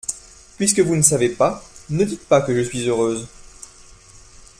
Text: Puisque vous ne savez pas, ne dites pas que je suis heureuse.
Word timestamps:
Puisque 0.57 0.79
vous 0.79 0.95
ne 0.95 1.03
savez 1.03 1.29
pas, 1.29 1.63
ne 1.91 2.03
dites 2.03 2.27
pas 2.27 2.41
que 2.41 2.55
je 2.55 2.67
suis 2.67 2.87
heureuse. 2.89 3.27